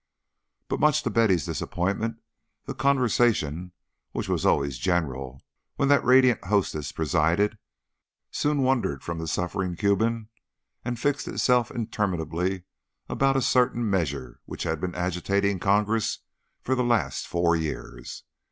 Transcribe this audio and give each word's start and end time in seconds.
But 0.67 0.79
much 0.79 1.03
to 1.03 1.11
Betty's 1.11 1.45
disappointment 1.45 2.17
the 2.65 2.73
conversation, 2.73 3.71
which 4.13 4.27
was 4.27 4.47
always 4.47 4.79
general 4.79 5.43
when 5.75 5.89
that 5.89 6.03
radiant 6.03 6.43
hostess 6.45 6.91
presided, 6.91 7.59
soon 8.31 8.63
wandered 8.63 9.03
from 9.03 9.19
the 9.19 9.27
suffering 9.27 9.75
Cuban 9.75 10.29
and 10.83 10.99
fixed 10.99 11.27
itself 11.27 11.69
interminably 11.69 12.63
about 13.09 13.37
a 13.37 13.43
certain 13.43 13.87
measure 13.87 14.39
which 14.45 14.63
had 14.63 14.81
been 14.81 14.95
agitating 14.95 15.59
Congress 15.59 16.17
for 16.63 16.73
the 16.73 16.83
last 16.83 17.27
four 17.27 17.55
years. 17.55 18.23